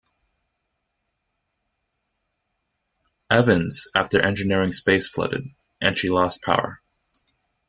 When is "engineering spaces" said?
4.19-5.07